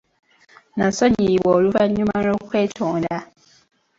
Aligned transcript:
Nasonyiyibwa 0.77 1.49
oluvannyuma 1.57 2.15
lw'okwetonda. 2.25 3.17